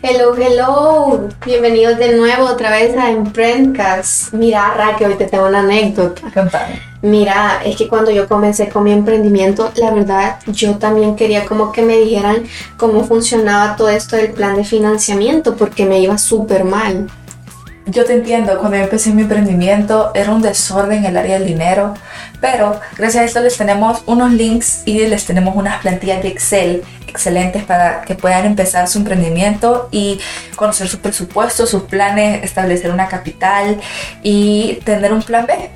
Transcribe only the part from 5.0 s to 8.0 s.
hoy te tengo una anécdota. Contame. Mira, es que